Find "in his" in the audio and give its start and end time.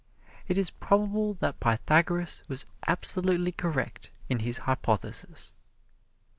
4.29-4.57